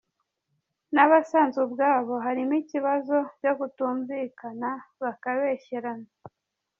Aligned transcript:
nabasanzwe 0.93 1.59
ubwabo 1.67 2.13
harimo 2.25 2.53
ikibazo 2.63 3.17
cyo 3.39 3.51
kutumvikana 3.57 4.69
,bakabeshyerana. 5.01 6.07